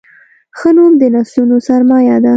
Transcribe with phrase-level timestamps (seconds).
[0.57, 2.29] ښه نوم د نسلونو سرمایه ده.